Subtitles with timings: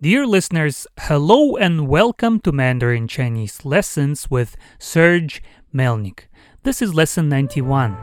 [0.00, 5.42] Dear listeners, hello and welcome to Mandarin Chinese Lessons with Serge
[5.74, 6.28] Melnyk.
[6.62, 7.96] This is lesson 91.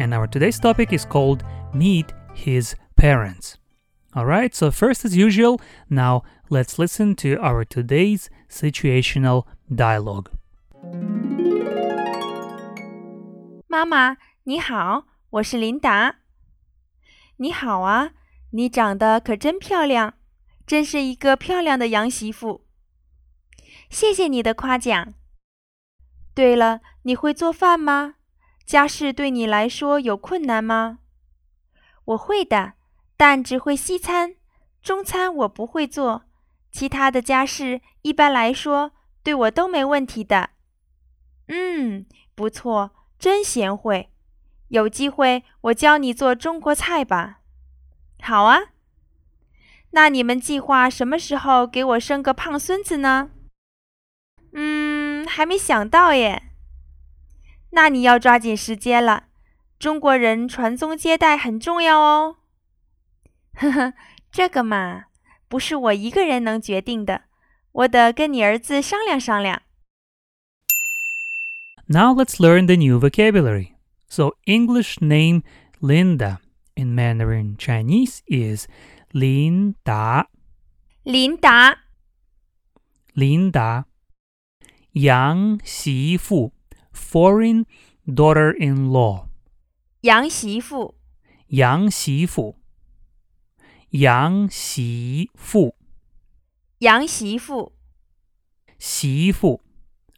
[0.00, 3.56] And our today's topic is called Meet His Parents.
[4.16, 10.30] Alright, so first, as usual, now let's listen to our today's situational dialogue.
[13.68, 16.16] 妈妈，你好，我是琳达。
[17.42, 18.10] 你好啊，
[18.50, 20.12] 你长得可真漂亮，
[20.66, 22.66] 真是一个漂亮的洋媳妇。
[23.88, 25.14] 谢谢你的夸奖。
[26.34, 28.16] 对了，你会做饭吗？
[28.66, 30.98] 家事对你来说有困难吗？
[32.04, 32.74] 我会的，
[33.16, 34.36] 但只会西餐，
[34.82, 36.24] 中餐我不会做。
[36.70, 40.50] 其他的家事一般来说对我都没问题的。
[41.48, 42.04] 嗯，
[42.34, 42.90] 不错。
[43.18, 44.09] 真贤惠，
[44.70, 47.40] 有机会我教你做中国菜吧。
[48.20, 48.58] 好啊，
[49.90, 53.30] 那你们计划什么时候给我生个胖孙子呢？
[54.52, 56.42] 嗯，还没想到耶。
[57.70, 59.24] 那你要抓紧时间了，
[59.78, 62.36] 中国人传宗接代很重要哦。
[63.54, 63.94] 呵呵，
[64.32, 65.04] 这个嘛，
[65.48, 67.22] 不是我一个人能决定的，
[67.72, 69.62] 我得跟你儿子商量商量。
[71.86, 73.72] Now let's learn the new vocabulary.
[74.10, 75.44] So English name
[75.80, 76.40] Linda
[76.74, 78.66] in Mandarin Chinese is
[79.14, 80.24] Lin Da.
[81.06, 81.76] Lin Da.
[83.14, 83.84] Lin Da.
[84.92, 86.50] Yang Xi Fu,
[86.90, 87.66] foreign
[88.04, 89.28] daughter-in-law.
[90.02, 90.90] Yang Xi Fu.
[91.46, 92.56] Yang Xi Fu.
[93.90, 95.70] Yang Xi Fu.
[96.80, 97.70] Yang Xi Fu.
[98.76, 99.60] Xi Fu,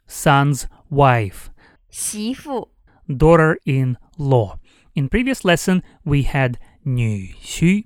[0.06, 1.50] son's wife.
[1.90, 2.71] Xi Fu
[3.11, 4.59] daughter-in-law.
[4.95, 7.85] In previous lesson, we had 女婿,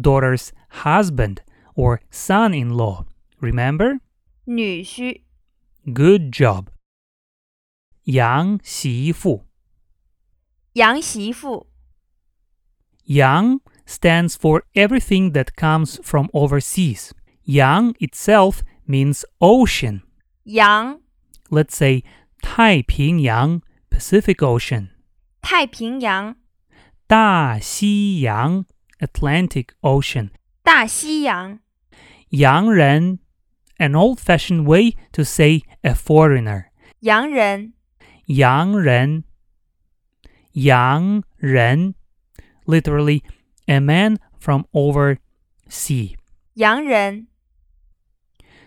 [0.00, 0.52] daughter's
[0.84, 1.42] husband
[1.74, 3.04] or son-in-law.
[3.40, 4.00] Remember?
[4.46, 5.22] 女婿，
[5.92, 6.66] Good job.
[8.04, 9.44] 杨媳妇.
[10.74, 11.66] 洋媳妇，
[13.06, 17.12] Yang stands for everything that comes from overseas.
[17.44, 20.02] Yang itself means ocean.
[20.44, 21.00] 洋，
[21.48, 22.04] Let's say
[22.42, 24.88] 太平洋 Pacific Ocean.
[25.40, 26.36] 太平洋，
[27.06, 28.64] 大西洋
[28.98, 30.30] Atlantic Ocean.
[30.62, 31.60] 大西洋，
[32.30, 33.20] 洋人
[33.78, 36.66] an old-fashioned way to say a foreigner.
[37.00, 37.74] 洋人，
[38.26, 39.24] 洋人
[40.52, 41.94] 洋人
[42.64, 43.22] literally
[43.66, 46.16] a man from oversea.
[46.54, 47.28] 洋人，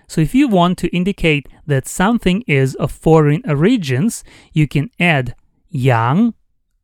[0.06, 5.34] so if you want to indicate that something is of foreign origins, you can add
[5.70, 6.34] yang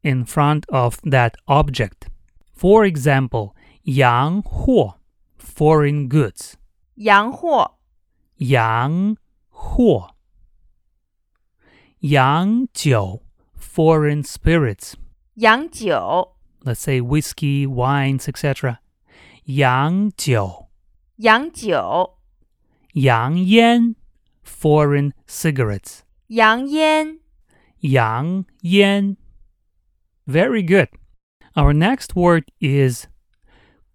[0.02, 2.08] in front of that object.
[2.52, 4.94] For example, yang huo,
[5.38, 6.56] foreign goods.
[6.96, 7.66] Yang huo.
[8.36, 9.16] Yang
[9.54, 10.10] huo.
[12.00, 13.20] Yang jiu,
[13.54, 14.96] foreign spirits.
[15.34, 16.24] Yang jiu.
[16.64, 18.80] Let's say whiskey, wines, etc.
[19.44, 20.66] Yang jiu.
[21.16, 22.06] Yang jiu
[22.93, 23.95] 洋烟
[24.43, 26.01] foreign cigarettes.
[26.27, 27.19] 洋烟，
[27.81, 29.17] 洋烟.
[30.25, 30.89] Very good.
[31.55, 33.07] Our next word is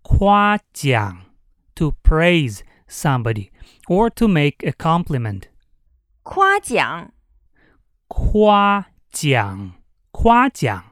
[0.03, 1.27] 夸奖
[1.75, 3.51] to praise somebody
[3.89, 5.49] or to make a compliment.
[6.23, 7.13] 夸奖，
[8.09, 9.73] 夸奖，
[10.13, 10.85] 夸奖。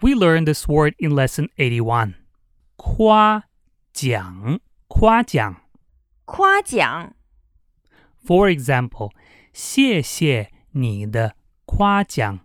[0.00, 2.14] We learned this word in lesson 81.
[2.76, 3.44] 夸
[3.94, 5.62] 奖，夸奖。
[6.28, 7.14] 夸奖，
[8.24, 9.12] For example,
[9.52, 12.40] 谢谢你的夸奖.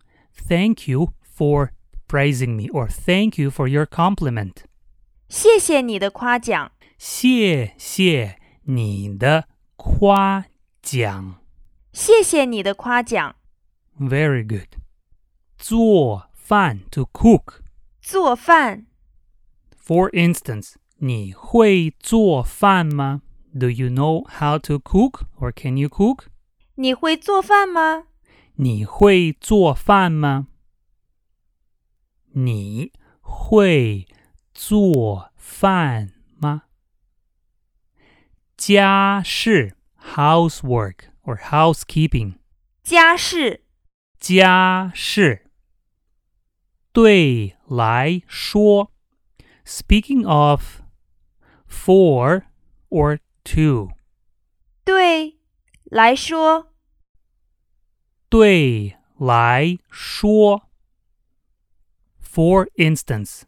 [0.48, 1.72] Thank you for
[2.08, 4.64] praising me or thank you for your compliment.
[5.28, 10.46] 谢谢你的夸奖，谢谢你的夸
[10.82, 11.36] 奖。
[11.94, 13.36] 谢谢你的夸奖。
[14.00, 14.80] Very good.
[15.58, 17.62] 做饭 to cook.
[18.02, 18.88] 做饭，
[19.86, 23.22] For instance, 你会做饭吗?
[23.54, 26.26] Do you know how to cook or can you cook?
[26.76, 28.06] 你会做饭吗？
[28.56, 30.48] 你会做饭吗？
[32.34, 32.92] 你
[33.22, 34.08] 会
[34.54, 36.64] 做饭吗？
[38.56, 39.76] 家事
[40.14, 42.36] housework or housekeeping
[42.84, 43.64] 家事，
[44.20, 45.50] 家事
[46.92, 48.92] 对来说
[49.66, 50.82] speaking of
[51.68, 52.44] for
[52.90, 53.90] or to
[54.84, 55.38] 对
[55.86, 56.74] 来说，
[58.30, 60.70] 对来说。
[62.22, 63.44] For instance,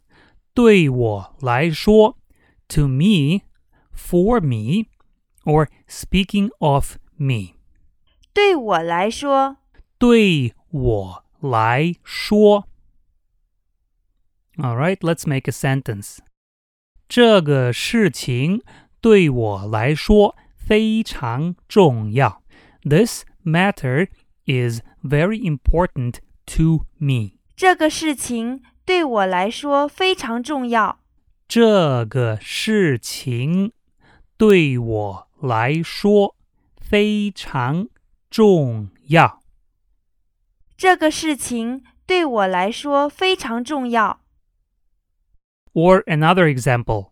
[0.53, 2.17] 对我来说，
[2.67, 3.41] to me,
[3.93, 4.87] for me,
[5.45, 7.55] or speaking of me.
[8.33, 9.57] 对我来说，
[9.97, 12.67] 对我来说。
[14.57, 16.19] All right, let's make a sentence.
[17.07, 18.63] 这个事情
[18.99, 22.41] 对我来说非常重要。
[22.83, 24.07] This matter
[24.45, 26.15] is very important
[26.55, 27.39] to me.
[27.55, 30.99] 这个事情对我来说非常重要。
[31.47, 33.73] 这个事情
[34.37, 36.35] 对我来说
[36.79, 37.87] 非常
[38.29, 39.41] 重要。
[40.77, 44.21] 这个事情对我来说非常重要。
[45.73, 47.11] Or another example，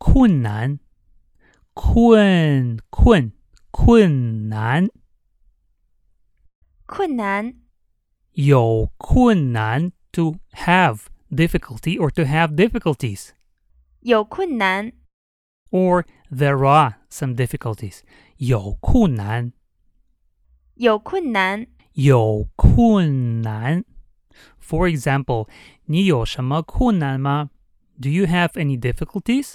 [0.00, 0.78] 困难
[1.74, 3.32] 困困
[3.70, 4.88] 困难
[6.86, 7.54] 困难，
[8.32, 13.30] 有困难 to have difficulty or to have difficulties
[14.00, 14.92] 有困难，
[15.70, 18.00] or there are some difficulties
[18.36, 19.52] 有困难
[20.74, 21.66] 有困难。
[21.94, 23.84] 有困难。
[24.60, 25.48] For example，
[25.86, 27.48] 你有什么困难吗？
[27.98, 29.54] Do you have any difficulties？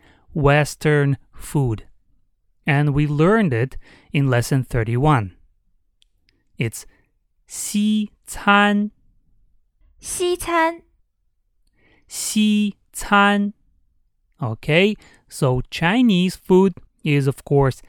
[0.34, 1.84] Western food.
[2.66, 3.76] And we learned it
[4.12, 5.36] in lesson 31.
[6.58, 6.84] It's
[7.46, 8.90] 西餐,
[10.00, 10.82] 西餐，
[12.08, 13.52] 西餐.
[14.40, 14.96] Okay,
[15.28, 17.80] so Chinese food is of course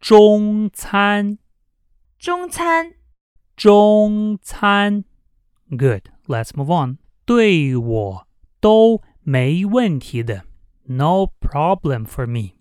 [0.00, 1.38] 中餐,
[2.18, 2.94] 中餐，
[3.56, 5.04] 中餐.
[5.70, 6.10] Good.
[6.26, 6.98] Let's move on.
[7.24, 8.26] 对我
[8.60, 10.44] 都没问题的.
[10.84, 12.56] No problem for me.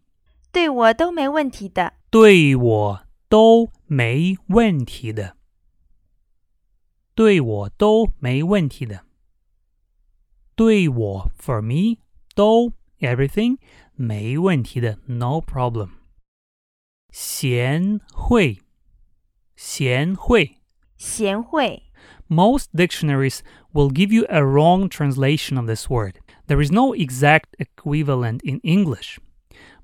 [0.51, 1.94] 对我都没问题的。
[2.10, 5.36] 对我都没问题的。
[7.16, 9.06] 对我都没问题的。
[10.56, 12.00] 对我 for me
[12.36, 13.57] 都 everything
[13.94, 15.90] 没问题的 no problem。
[17.12, 18.62] 贤惠，
[19.56, 20.57] 贤惠。
[20.98, 21.84] 贤惠，
[22.28, 23.40] Most dictionaries
[23.72, 26.16] will give you a wrong translation of this word.
[26.46, 29.19] There is no exact equivalent in English.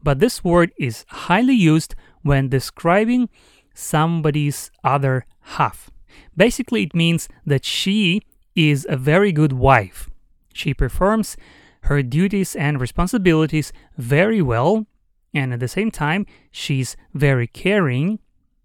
[0.02, 3.28] But this word is highly used when describing
[3.74, 5.90] somebody's other half.
[6.36, 8.22] Basically, it means that she
[8.54, 10.10] is a very good wife.
[10.52, 11.36] She performs
[11.82, 14.86] her duties and responsibilities very well,
[15.32, 18.18] and at the same time, she's very caring.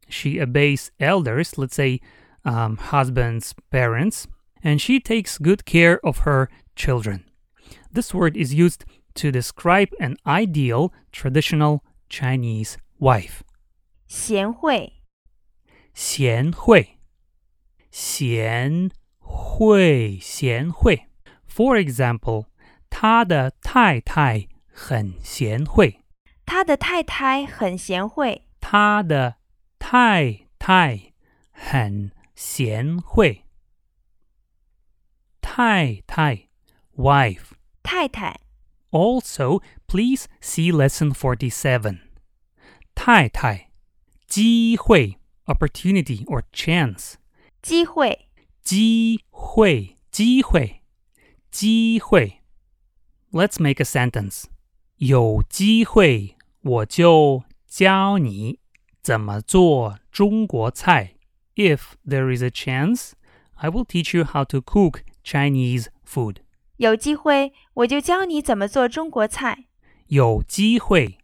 [0.09, 2.01] She obeys elders, let's say
[2.43, 4.27] um, husband's parents,
[4.63, 7.23] and she takes good care of her children.
[7.92, 13.42] This word is used to describe an ideal traditional Chinese wife.
[14.06, 15.02] 贤惠，
[15.92, 16.98] 贤惠，
[17.90, 21.06] 贤惠，贤惠。
[21.46, 22.46] For example,
[22.88, 26.02] 他的太太很贤惠。
[26.46, 28.46] 他的太太很贤惠。
[28.60, 29.36] 他的
[29.78, 31.12] 太太
[31.52, 33.44] 很贤惠。
[35.40, 36.48] 太太
[36.96, 37.52] wife.
[37.84, 38.40] 太太，
[38.90, 42.00] Also, please see lesson 47.
[42.94, 43.70] 太太
[44.26, 47.14] 机会 opportunity or chance.
[47.62, 48.28] 机会，
[48.62, 50.82] 机会机会
[51.50, 52.40] 机会
[53.32, 54.44] Let's make a sentence.
[54.96, 58.58] 有机会我就教你
[59.02, 61.14] 怎么做中国菜。
[61.54, 63.12] If there is a chance,
[63.54, 66.36] I will teach you how to cook Chinese food.
[66.77, 69.65] 有机会我就教你怎么做中国菜。
[70.07, 71.17] 有机会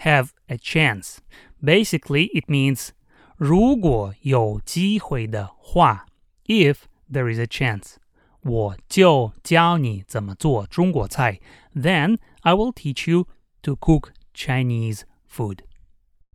[0.00, 1.18] have a chance.
[1.62, 2.88] Basically, it means
[3.36, 6.06] 如果有机会的话
[6.46, 6.78] if
[7.10, 7.96] there is a chance.
[8.42, 11.38] 我就教你怎么做中国菜。
[11.74, 13.28] Then I will teach you
[13.62, 15.58] to cook Chinese food.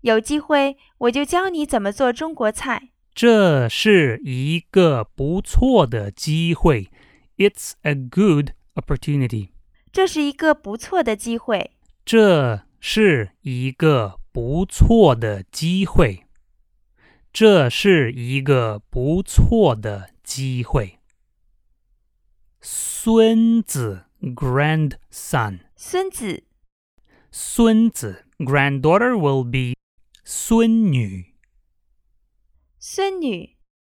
[0.02, 2.92] 有机会我就教你怎么做中国菜。
[3.14, 6.90] 这是一个不错的机会。
[7.37, 9.51] It's a good opportunity.
[9.93, 11.73] 这是一个不错的机会。
[12.05, 16.27] 这是一个不错的机会。
[17.33, 20.99] 这是一个不错的机会。
[22.61, 26.45] 孙子 grandson 孙子
[27.31, 29.75] 孙子 granddaughter will be
[30.23, 31.35] 孙女。
[32.79, 33.57] 孙女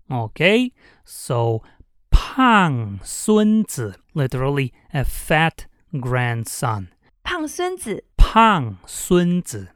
[0.09, 0.73] Okay,
[1.05, 1.63] so
[2.39, 6.87] 胖孙子 literally a fat grandson.
[7.25, 9.71] 胖孙子胖孙子。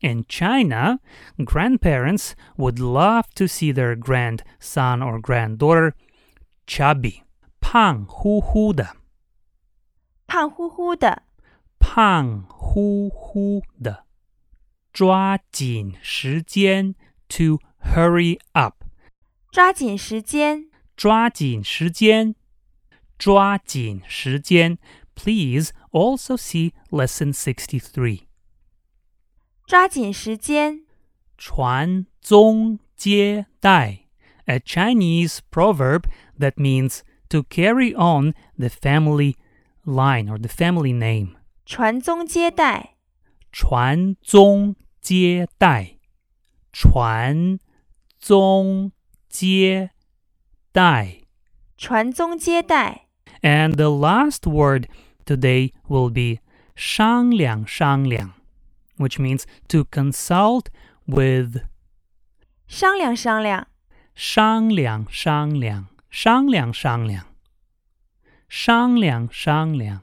[0.00, 1.00] In China,
[1.38, 5.92] grandparents would love to see their grandson or granddaughter
[6.66, 7.22] chubby,
[7.60, 8.96] 胖乎乎的，
[10.26, 11.22] 胖乎乎的
[11.78, 14.04] 胖乎乎的，
[14.92, 16.94] 抓紧时间
[17.28, 18.84] to hurry up，
[19.50, 20.68] 抓紧时间
[21.00, 22.34] 抓紧时间，
[23.18, 24.78] 抓紧时间。
[25.14, 28.26] Please also see lesson sixty-three.
[29.66, 30.84] 抓紧时间
[31.38, 34.06] 传宗接代,
[34.44, 36.04] a Chinese proverb
[36.38, 39.36] that means to carry on the family
[39.84, 41.36] line or the family name.
[41.64, 42.96] 传宗接代
[43.50, 45.96] 传宗接代，
[46.72, 47.58] 传
[48.18, 48.92] 宗
[49.28, 49.92] 接代。
[51.76, 53.06] 传宗接代
[53.42, 54.88] And the last word
[55.24, 56.40] today will be
[56.74, 58.32] 商量商量,
[58.98, 60.66] which means to consult
[61.06, 61.62] with
[62.66, 63.68] 商量商量
[64.14, 67.26] 商量商量商量商量
[68.48, 70.02] 商量商量。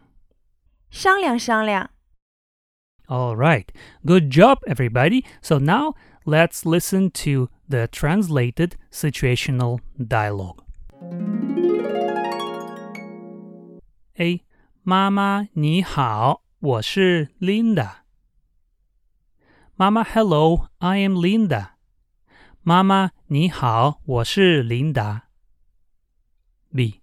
[0.89, 1.89] 商量商量
[3.07, 3.65] All right.
[4.05, 5.25] Good job, everybody.
[5.41, 5.95] So now
[6.25, 10.63] let's listen to the translated situational dialogue.
[14.15, 14.41] A.
[14.83, 18.03] 妈妈你好，我是 Linda。
[19.75, 21.71] 妈妈，Hello, I am Linda。
[22.61, 25.23] 妈妈你好，我是琳达。
[26.73, 27.01] B.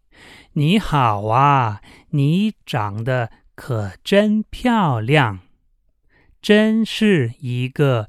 [0.52, 1.80] 你好啊，
[2.10, 5.40] 你长得可真漂亮，
[6.40, 8.08] 真是一个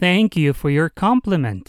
[0.00, 1.66] ，Thank you for your compliment。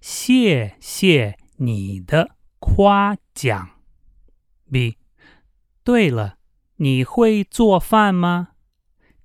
[0.00, 3.70] 谢谢你的夸奖。
[4.70, 4.96] B.
[5.82, 6.38] 对了，
[6.76, 8.48] 你会做饭吗？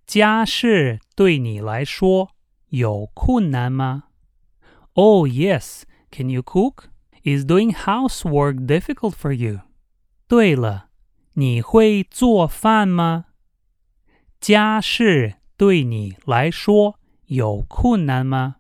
[0.05, 2.32] 家事对你来说
[2.70, 4.05] 有困难吗？
[4.94, 6.86] Oh yes, can you cook?
[7.24, 9.62] Is doing housework difficult for you?
[10.27, 10.89] 对了，
[11.34, 13.25] 你会做饭吗？
[14.39, 16.99] 家事对你来说
[17.29, 18.58] 有困难吗？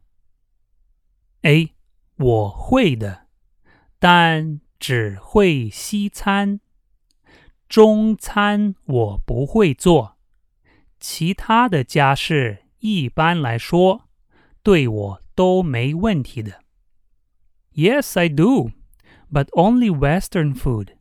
[1.41, 1.73] A.
[2.17, 3.27] 我会的，
[3.99, 6.59] 但只会西餐。
[7.67, 10.17] 中餐我不会做，
[10.99, 14.07] 其他的家事一般来说
[14.63, 16.61] 对我都没问题的。
[17.73, 18.71] Yes, I do,
[19.31, 20.95] but only Western food.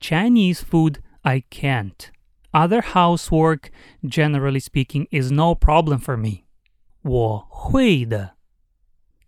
[0.00, 2.10] Chinese food I can't.
[2.52, 3.70] Other housework,
[4.02, 6.44] generally speaking, is no problem for me.
[7.01, 8.35] 我会的，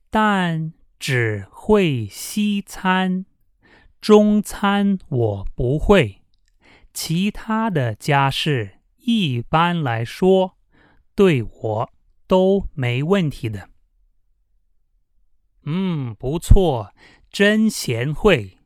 [0.10, 3.26] 但只会西餐，
[4.00, 6.22] 中餐我不会。
[6.94, 10.58] 其他的家事一般来说
[11.16, 11.92] 对我
[12.28, 13.70] 都没问题的。
[15.64, 16.94] 嗯，不错，
[17.30, 18.58] 真贤惠。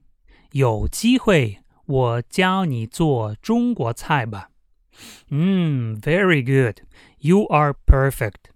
[0.53, 4.49] 有机会我教你做中国菜吧。
[5.29, 6.79] 嗯，very good.
[7.19, 8.54] You are perfect.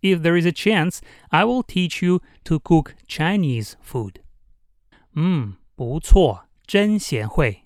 [0.00, 4.16] If there is a chance, I will teach you to cook Chinese food.
[5.14, 7.62] 嗯，不错，真贤惠。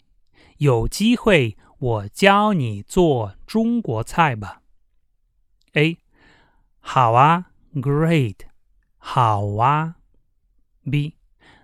[0.58, 4.62] 有机会我教你做中国菜吧。
[5.72, 5.98] A，
[6.80, 8.36] 好啊，Great，
[8.98, 9.96] 好啊。
[10.90, 11.16] B，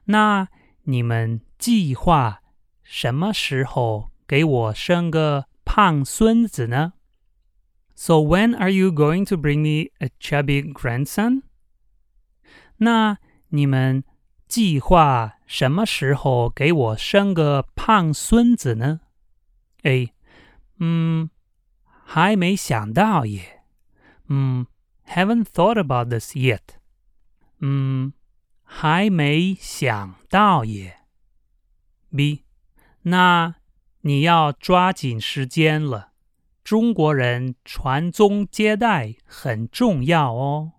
[0.05, 0.49] 那
[0.85, 2.43] 你们计划
[2.83, 6.95] 什么时候给我生个胖孙子呢
[8.01, 11.43] ？So when are you going to bring me a chubby grandson？
[12.79, 14.05] 那你们
[14.47, 19.01] 计划什么时候给我生个胖孙子呢？
[19.83, 20.13] A，
[20.79, 21.31] 嗯，
[22.05, 23.63] 还没想到耶。
[24.29, 24.67] 嗯，
[25.07, 26.61] haven't thought about this yet。
[27.61, 28.13] 嗯，
[28.63, 30.99] 还没想到耶。
[32.15, 32.45] B，
[33.03, 33.55] 那
[34.03, 36.10] 你要抓紧时间了。
[36.65, 40.73] 中国人传宗接代很重要哦。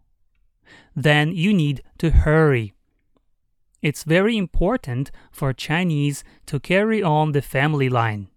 [0.95, 2.73] Then you need to hurry.
[3.81, 8.27] It's very important for Chinese to carry on the family line.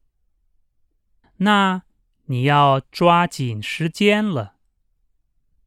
[1.38, 1.82] 那
[2.26, 4.56] 你要抓紧时间了。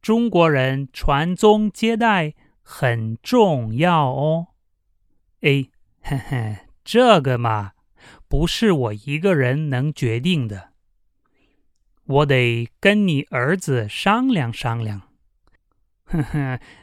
[0.00, 4.48] 中国人传宗接代很重要哦。
[5.40, 5.70] A，
[6.00, 7.72] 嘿嘿，这个嘛，
[8.28, 10.67] 不是我一个人能决定的。
[12.08, 15.02] 我得跟你儿子商量商量。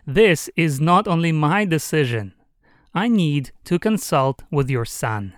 [0.05, 2.33] This is not only my decision.
[2.91, 5.33] I need to consult with your son.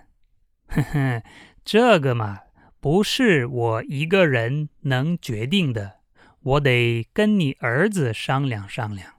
[1.64, 2.40] 这个嘛，
[2.80, 6.00] 不是我一个人能决定的，
[6.40, 9.14] 我得跟你儿子商量商量。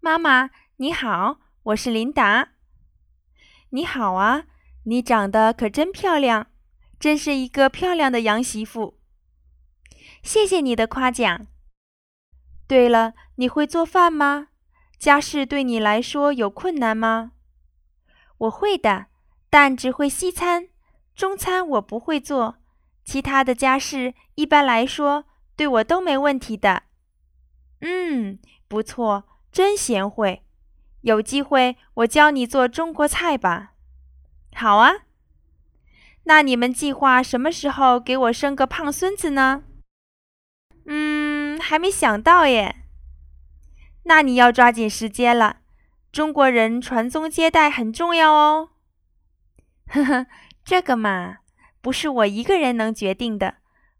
[0.00, 2.50] 妈妈，你好，我是琳达。
[3.70, 4.44] 你好啊，
[4.84, 6.46] 你长得可真漂亮，
[7.03, 8.97] 真是一个漂亮的洋媳妇。
[10.21, 11.47] 谢谢你的夸奖。
[12.65, 14.47] 对了，你会做饭吗？
[14.97, 17.33] 家事对你来说有困难吗？
[18.37, 19.07] 我会的，
[19.49, 20.69] 但只会西餐，
[21.13, 22.55] 中餐我不会做。
[23.03, 25.25] 其他的家事一般来说
[25.57, 26.83] 对我都没问题的。
[27.81, 30.43] 嗯，不错，真贤惠。
[31.01, 33.73] 有机会我教你做中国菜吧。
[34.53, 34.93] 好啊。
[36.25, 39.63] 那你们计划什么时候给我生个胖孙子呢？
[40.85, 42.75] 嗯，还没想到耶。
[44.03, 45.57] 那你要抓紧时间了，
[46.11, 48.69] 中国人传宗接代很重要哦。
[49.87, 50.27] 呵呵，
[50.63, 51.37] 这个嘛，
[51.81, 53.55] 不是我一个人能决定的，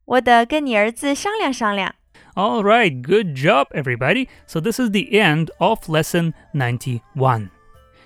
[0.05, 1.95] 我得跟你儿子商量商量。
[2.35, 4.27] All right, good job, everybody.
[4.47, 7.49] So this is the end of lesson 91.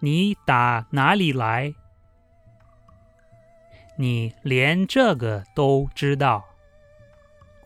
[0.00, 1.74] 你打哪里来？
[3.96, 6.44] 你连这个都知道。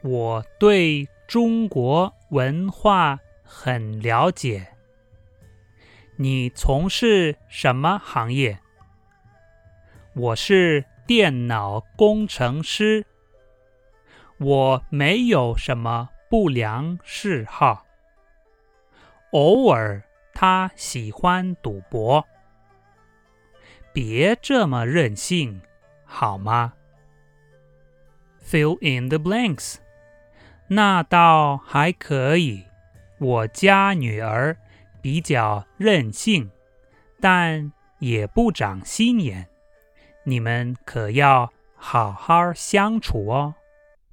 [0.03, 3.19] 我对中国文化
[3.51, 4.75] 很了解。
[6.17, 8.59] 你从事什么行业？
[10.15, 13.07] 我是电脑工程师。
[14.37, 17.87] 我没有什么不良嗜好。
[19.33, 20.03] 偶尔
[20.35, 22.29] 他喜欢赌博。
[23.95, 25.63] 别这么任性，
[26.05, 26.75] 好吗
[28.45, 29.77] ？Fill in the blanks。
[30.69, 32.68] 那倒还可以。
[33.19, 34.57] 我家女儿
[35.03, 36.51] 比较任性，
[37.21, 39.49] 但也不长心眼。
[40.25, 43.55] 你们可要好好相处哦。